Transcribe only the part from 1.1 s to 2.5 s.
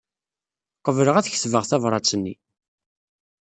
ad ketbeɣ tabṛat-nni.